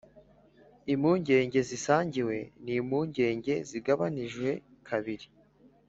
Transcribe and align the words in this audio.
impungenge 0.93 1.59
zisangiwe 1.69 2.37
ni 2.63 2.73
impungenge 2.79 3.53
zigabanijwe 3.69 4.49
kabiri 4.87 5.27